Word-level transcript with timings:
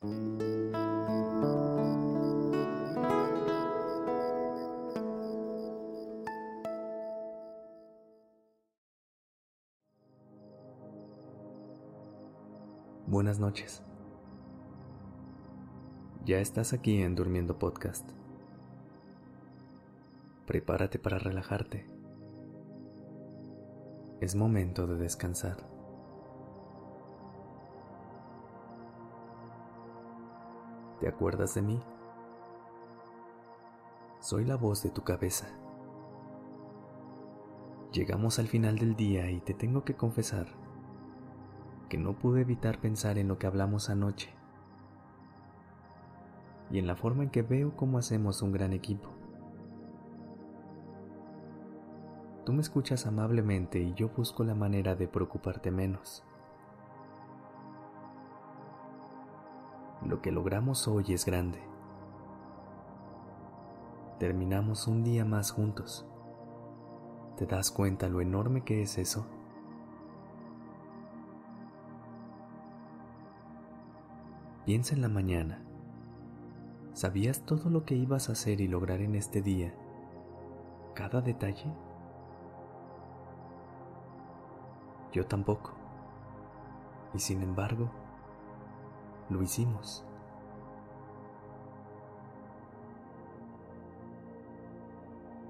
Buenas 0.00 0.14
noches. 13.40 13.82
Ya 16.24 16.38
estás 16.38 16.72
aquí 16.72 17.02
en 17.02 17.16
Durmiendo 17.16 17.58
Podcast. 17.58 18.08
Prepárate 20.46 21.00
para 21.00 21.18
relajarte. 21.18 21.88
Es 24.20 24.36
momento 24.36 24.86
de 24.86 24.94
descansar. 24.94 25.77
¿Te 31.08 31.14
acuerdas 31.14 31.54
de 31.54 31.62
mí? 31.62 31.80
Soy 34.20 34.44
la 34.44 34.56
voz 34.56 34.82
de 34.82 34.90
tu 34.90 35.04
cabeza. 35.04 35.46
Llegamos 37.92 38.38
al 38.38 38.46
final 38.46 38.78
del 38.78 38.94
día 38.94 39.30
y 39.30 39.40
te 39.40 39.54
tengo 39.54 39.84
que 39.84 39.94
confesar 39.94 40.48
que 41.88 41.96
no 41.96 42.18
pude 42.18 42.42
evitar 42.42 42.78
pensar 42.78 43.16
en 43.16 43.26
lo 43.26 43.38
que 43.38 43.46
hablamos 43.46 43.88
anoche 43.88 44.28
y 46.70 46.78
en 46.78 46.86
la 46.86 46.94
forma 46.94 47.22
en 47.22 47.30
que 47.30 47.40
veo 47.40 47.74
cómo 47.74 47.96
hacemos 47.96 48.42
un 48.42 48.52
gran 48.52 48.74
equipo. 48.74 49.08
Tú 52.44 52.52
me 52.52 52.60
escuchas 52.60 53.06
amablemente 53.06 53.80
y 53.80 53.94
yo 53.94 54.10
busco 54.10 54.44
la 54.44 54.54
manera 54.54 54.94
de 54.94 55.08
preocuparte 55.08 55.70
menos. 55.70 56.22
Lo 60.04 60.22
que 60.22 60.30
logramos 60.30 60.86
hoy 60.86 61.12
es 61.12 61.24
grande. 61.24 61.58
Terminamos 64.18 64.86
un 64.86 65.02
día 65.02 65.24
más 65.24 65.50
juntos. 65.50 66.06
¿Te 67.36 67.46
das 67.46 67.70
cuenta 67.70 68.08
lo 68.08 68.20
enorme 68.20 68.64
que 68.64 68.82
es 68.82 68.98
eso? 68.98 69.26
Piensa 74.64 74.94
en 74.94 75.02
la 75.02 75.08
mañana. 75.08 75.62
¿Sabías 76.92 77.42
todo 77.46 77.70
lo 77.70 77.84
que 77.84 77.94
ibas 77.94 78.28
a 78.28 78.32
hacer 78.32 78.60
y 78.60 78.68
lograr 78.68 79.00
en 79.00 79.14
este 79.14 79.40
día? 79.40 79.74
¿Cada 80.94 81.20
detalle? 81.20 81.72
Yo 85.12 85.26
tampoco. 85.26 85.72
Y 87.14 87.18
sin 87.18 87.42
embargo, 87.42 87.90
lo 89.30 89.42
hicimos. 89.42 90.04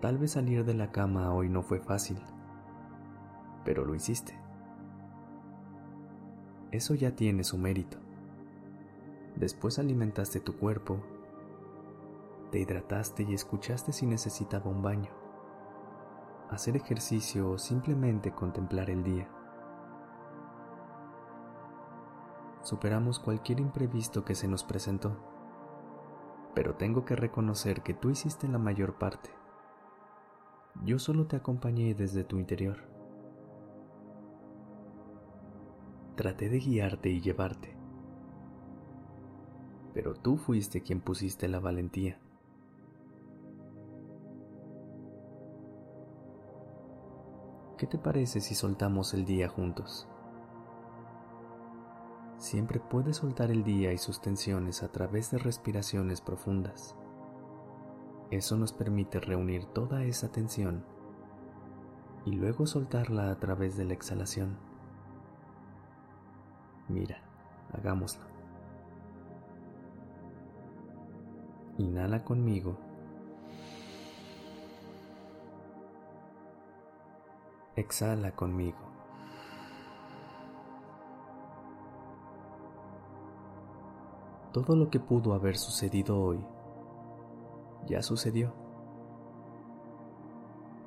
Tal 0.00 0.18
vez 0.18 0.32
salir 0.32 0.64
de 0.64 0.74
la 0.74 0.92
cama 0.92 1.32
hoy 1.32 1.48
no 1.48 1.62
fue 1.62 1.80
fácil, 1.80 2.18
pero 3.64 3.84
lo 3.84 3.94
hiciste. 3.94 4.38
Eso 6.72 6.94
ya 6.94 7.16
tiene 7.16 7.42
su 7.42 7.56
mérito. 7.56 7.96
Después 9.36 9.78
alimentaste 9.78 10.40
tu 10.40 10.58
cuerpo, 10.58 11.00
te 12.50 12.60
hidrataste 12.60 13.22
y 13.22 13.34
escuchaste 13.34 13.92
si 13.92 14.06
necesitaba 14.06 14.70
un 14.70 14.82
baño, 14.82 15.10
hacer 16.50 16.76
ejercicio 16.76 17.50
o 17.50 17.58
simplemente 17.58 18.32
contemplar 18.32 18.90
el 18.90 19.02
día. 19.02 19.28
Superamos 22.64 23.20
cualquier 23.20 23.60
imprevisto 23.60 24.24
que 24.24 24.34
se 24.34 24.48
nos 24.48 24.64
presentó, 24.64 25.16
pero 26.56 26.74
tengo 26.74 27.04
que 27.04 27.14
reconocer 27.14 27.82
que 27.82 27.94
tú 27.94 28.10
hiciste 28.10 28.48
la 28.48 28.58
mayor 28.58 28.98
parte. 28.98 29.30
Yo 30.82 30.98
solo 30.98 31.28
te 31.28 31.36
acompañé 31.36 31.94
desde 31.94 32.24
tu 32.24 32.38
interior. 32.38 32.78
Traté 36.16 36.48
de 36.48 36.58
guiarte 36.58 37.10
y 37.10 37.20
llevarte 37.20 37.84
pero 39.94 40.12
tú 40.12 40.36
fuiste 40.36 40.82
quien 40.82 41.00
pusiste 41.00 41.48
la 41.48 41.60
valentía. 41.60 42.18
¿Qué 47.78 47.86
te 47.86 47.96
parece 47.96 48.40
si 48.40 48.56
soltamos 48.56 49.14
el 49.14 49.24
día 49.24 49.48
juntos? 49.48 50.08
Siempre 52.44 52.78
puedes 52.78 53.16
soltar 53.16 53.50
el 53.50 53.64
día 53.64 53.94
y 53.94 53.96
sus 53.96 54.20
tensiones 54.20 54.82
a 54.82 54.92
través 54.92 55.30
de 55.30 55.38
respiraciones 55.38 56.20
profundas. 56.20 56.94
Eso 58.30 58.58
nos 58.58 58.74
permite 58.74 59.18
reunir 59.18 59.64
toda 59.64 60.04
esa 60.04 60.30
tensión 60.30 60.84
y 62.26 62.32
luego 62.32 62.66
soltarla 62.66 63.30
a 63.30 63.38
través 63.38 63.78
de 63.78 63.86
la 63.86 63.94
exhalación. 63.94 64.58
Mira, 66.90 67.16
hagámoslo. 67.72 68.24
Inhala 71.78 72.24
conmigo. 72.24 72.76
Exhala 77.74 78.36
conmigo. 78.36 78.93
Todo 84.54 84.76
lo 84.76 84.88
que 84.88 85.00
pudo 85.00 85.34
haber 85.34 85.56
sucedido 85.56 86.16
hoy 86.16 86.38
ya 87.88 88.00
sucedió. 88.02 88.54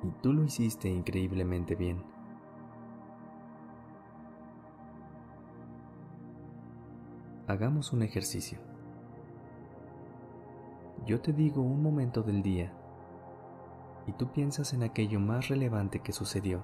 Y 0.02 0.10
tú 0.22 0.32
lo 0.32 0.42
hiciste 0.42 0.88
increíblemente 0.88 1.74
bien. 1.74 2.02
Hagamos 7.46 7.92
un 7.92 8.02
ejercicio. 8.02 8.58
Yo 11.04 11.20
te 11.20 11.34
digo 11.34 11.60
un 11.60 11.82
momento 11.82 12.22
del 12.22 12.42
día 12.42 12.72
y 14.06 14.12
tú 14.12 14.32
piensas 14.32 14.72
en 14.72 14.82
aquello 14.82 15.20
más 15.20 15.48
relevante 15.48 16.00
que 16.00 16.12
sucedió 16.12 16.62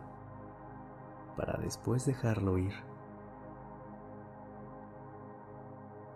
para 1.36 1.60
después 1.60 2.06
dejarlo 2.06 2.56
ir. 2.56 2.93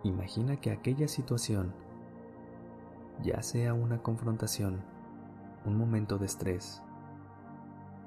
Imagina 0.04 0.60
que 0.60 0.70
aquella 0.70 1.09
situación, 1.09 1.75
ya 3.20 3.42
sea 3.42 3.75
una 3.75 4.00
confrontación, 4.00 4.81
un 5.64 5.76
momento 5.76 6.19
de 6.19 6.26
estrés, 6.26 6.82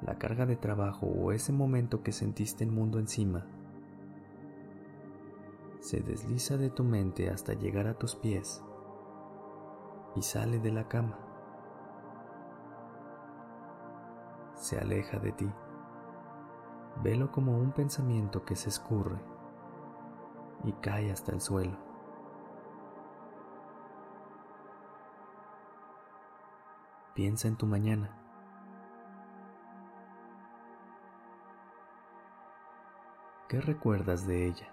la 0.02 0.18
carga 0.18 0.46
de 0.46 0.56
trabajo 0.56 1.06
o 1.08 1.34
ese 1.34 1.52
momento 1.52 2.02
que 2.02 2.14
sentiste 2.14 2.64
el 2.64 2.72
mundo 2.72 2.98
encima, 2.98 3.46
se 5.82 6.00
desliza 6.00 6.56
de 6.56 6.70
tu 6.70 6.86
mente 6.86 7.30
hasta 7.30 7.54
llegar 7.56 7.88
a 7.88 7.96
tus 7.96 8.16
pies 8.16 8.64
y 10.16 10.22
sale 10.22 10.60
de 10.60 10.72
la 10.72 10.88
cama. 10.88 11.20
Se 14.56 14.78
aleja 14.78 15.20
de 15.20 15.34
ti. 15.34 15.52
Velo 17.04 17.32
como 17.32 17.58
un 17.58 17.72
pensamiento 17.72 18.46
que 18.46 18.56
se 18.56 18.70
escurre 18.70 19.31
y 20.64 20.74
cae 20.74 21.12
hasta 21.12 21.32
el 21.32 21.42
suelo. 21.42 21.78
Piensa 27.14 27.48
en 27.48 27.58
tu 27.58 27.66
mañana. 27.66 28.10
¿Qué 33.48 33.60
recuerdas 33.60 34.26
de 34.26 34.48
ella? 34.48 34.68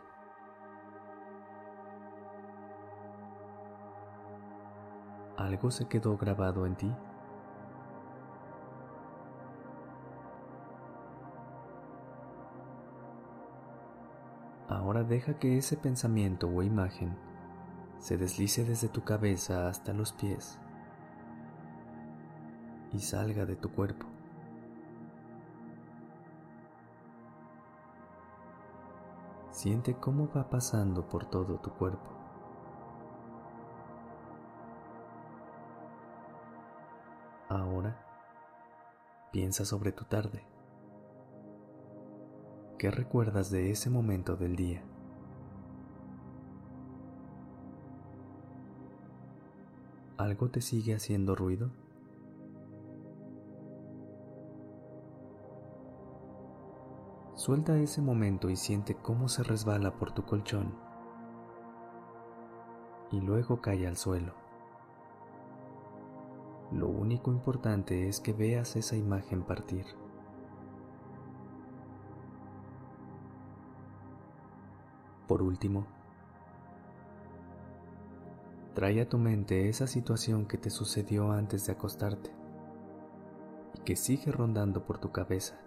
¿Algo 5.36 5.70
se 5.70 5.88
quedó 5.88 6.16
grabado 6.16 6.64
en 6.64 6.76
ti? 6.76 6.94
Ahora 14.78 15.02
deja 15.02 15.34
que 15.40 15.58
ese 15.58 15.76
pensamiento 15.76 16.48
o 16.48 16.62
imagen 16.62 17.16
se 17.98 18.16
deslice 18.16 18.64
desde 18.64 18.88
tu 18.88 19.02
cabeza 19.02 19.68
hasta 19.68 19.92
los 19.92 20.12
pies 20.12 20.56
y 22.92 23.00
salga 23.00 23.44
de 23.44 23.56
tu 23.56 23.72
cuerpo. 23.72 24.06
Siente 29.50 29.96
cómo 29.96 30.30
va 30.30 30.48
pasando 30.48 31.08
por 31.08 31.24
todo 31.24 31.58
tu 31.58 31.70
cuerpo. 31.72 32.10
Ahora 37.48 37.96
piensa 39.32 39.64
sobre 39.64 39.90
tu 39.90 40.04
tarde. 40.04 40.57
¿Qué 42.78 42.90
recuerdas 42.90 43.50
de 43.50 43.70
ese 43.70 43.90
momento 43.90 44.36
del 44.36 44.56
día? 44.56 44.82
¿algo 50.18 50.50
te 50.50 50.60
sigue 50.60 50.94
haciendo 50.94 51.34
ruido? 51.34 51.70
Suelta 57.34 57.78
ese 57.78 58.02
momento 58.02 58.50
y 58.50 58.56
siente 58.56 58.94
cómo 58.94 59.28
se 59.28 59.42
resbala 59.44 59.96
por 59.96 60.12
tu 60.12 60.24
colchón 60.24 60.74
y 63.10 63.20
luego 63.20 63.62
cae 63.62 63.86
al 63.86 63.96
suelo. 63.96 64.34
Lo 66.72 66.88
único 66.88 67.30
importante 67.32 68.08
es 68.08 68.20
que 68.20 68.32
veas 68.32 68.76
esa 68.76 68.96
imagen 68.96 69.44
partir. 69.44 69.86
Por 75.28 75.42
último, 75.42 75.86
trae 78.74 79.02
a 79.02 79.08
tu 79.08 79.18
mente 79.18 79.68
esa 79.68 79.86
situación 79.86 80.46
que 80.46 80.56
te 80.56 80.70
sucedió 80.70 81.32
antes 81.32 81.66
de 81.66 81.72
acostarte 81.72 82.30
y 83.74 83.80
que 83.80 83.94
sigue 83.94 84.32
rondando 84.32 84.86
por 84.86 84.96
tu 84.96 85.12
cabeza. 85.12 85.60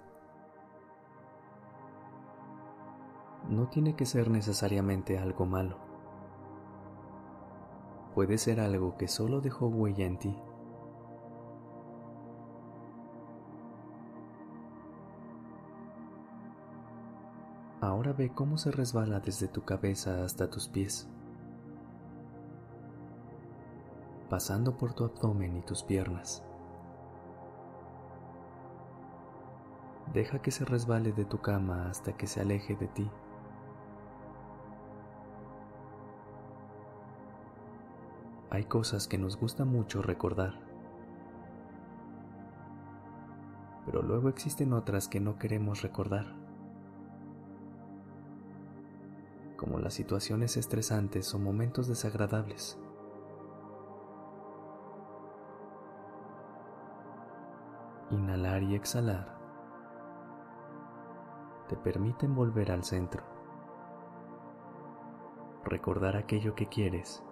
No 3.49 3.69
tiene 3.69 3.95
que 3.95 4.07
ser 4.07 4.31
necesariamente 4.31 5.19
algo 5.19 5.45
malo. 5.45 5.77
Puede 8.15 8.39
ser 8.39 8.59
algo 8.59 8.97
que 8.97 9.07
solo 9.07 9.41
dejó 9.41 9.67
huella 9.67 10.05
en 10.07 10.17
ti. 10.17 10.35
Ahora 17.81 18.13
ve 18.13 18.29
cómo 18.29 18.59
se 18.59 18.69
resbala 18.69 19.19
desde 19.21 19.47
tu 19.47 19.65
cabeza 19.65 20.23
hasta 20.23 20.51
tus 20.51 20.67
pies, 20.67 21.09
pasando 24.29 24.77
por 24.77 24.93
tu 24.93 25.03
abdomen 25.03 25.57
y 25.57 25.63
tus 25.63 25.81
piernas. 25.81 26.43
Deja 30.13 30.43
que 30.43 30.51
se 30.51 30.63
resbale 30.63 31.11
de 31.11 31.25
tu 31.25 31.41
cama 31.41 31.89
hasta 31.89 32.13
que 32.13 32.27
se 32.27 32.41
aleje 32.41 32.75
de 32.75 32.87
ti. 32.87 33.09
Hay 38.51 38.65
cosas 38.65 39.07
que 39.07 39.17
nos 39.17 39.37
gusta 39.37 39.65
mucho 39.65 40.03
recordar, 40.03 40.53
pero 43.87 44.03
luego 44.03 44.29
existen 44.29 44.73
otras 44.73 45.07
que 45.07 45.19
no 45.19 45.39
queremos 45.39 45.81
recordar. 45.81 46.40
Como 49.71 49.81
las 49.81 49.93
situaciones 49.93 50.57
estresantes 50.57 51.33
o 51.33 51.39
momentos 51.39 51.87
desagradables. 51.87 52.77
Inhalar 58.09 58.63
y 58.63 58.75
exhalar 58.75 59.39
te 61.69 61.77
permiten 61.77 62.35
volver 62.35 62.69
al 62.69 62.83
centro, 62.83 63.23
recordar 65.63 66.17
aquello 66.17 66.53
que 66.53 66.67
quieres 66.67 67.23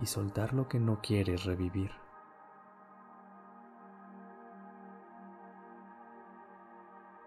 y 0.00 0.06
soltar 0.06 0.54
lo 0.54 0.66
que 0.66 0.80
no 0.80 1.02
quieres 1.02 1.44
revivir. 1.44 1.90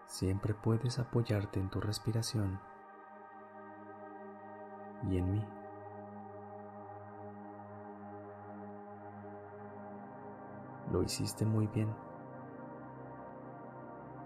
Siempre 0.06 0.54
puedes 0.54 0.98
apoyarte 0.98 1.60
en 1.60 1.70
tu 1.70 1.80
respiración 1.80 2.58
y 5.08 5.18
en 5.18 5.32
mí. 5.32 5.44
Lo 10.90 11.02
hiciste 11.02 11.44
muy 11.44 11.66
bien. 11.68 11.88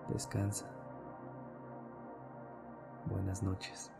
Descansa. 0.09 0.67
Buenas 3.07 3.43
noches. 3.43 3.94